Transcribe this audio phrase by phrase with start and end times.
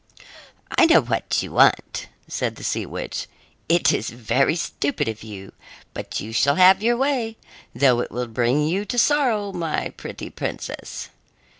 [0.71, 3.27] "I know what you want," said the sea witch.
[3.69, 5.53] "It is very stupid of you,
[5.93, 7.37] but you shall have your way,
[7.75, 11.09] though it will bring you to sorrow, my pretty princess.